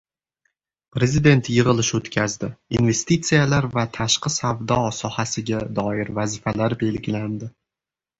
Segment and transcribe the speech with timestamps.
[0.95, 2.47] Prezident yig‘ilish o‘tkazdi:
[2.79, 7.51] investitsiyalar va tashqi savdo sohasiga doir vazifalar belgilandi